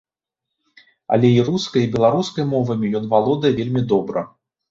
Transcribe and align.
Але 1.17 1.27
і 1.33 1.43
рускай, 1.49 1.81
і 1.83 1.91
беларускай 1.95 2.45
мовамі 2.55 2.87
ён 3.01 3.05
валодае 3.13 3.53
вельмі 3.59 3.81
добра. 3.93 4.27